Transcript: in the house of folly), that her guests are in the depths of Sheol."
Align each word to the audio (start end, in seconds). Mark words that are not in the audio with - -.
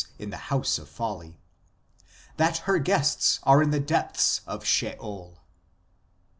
in 0.17 0.31
the 0.31 0.37
house 0.49 0.79
of 0.79 0.89
folly), 0.89 1.37
that 2.37 2.57
her 2.65 2.79
guests 2.79 3.39
are 3.43 3.61
in 3.61 3.69
the 3.69 3.79
depths 3.79 4.41
of 4.47 4.65
Sheol." 4.65 5.43